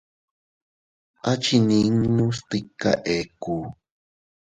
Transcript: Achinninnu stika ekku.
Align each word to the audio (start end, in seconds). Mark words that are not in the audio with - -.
Achinninnu 1.31 2.25
stika 2.37 2.91
ekku. 3.17 3.55